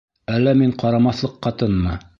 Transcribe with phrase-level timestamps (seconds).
[0.37, 2.03] Әллә мин ҡарамаҫлыҡ ҡатынмы?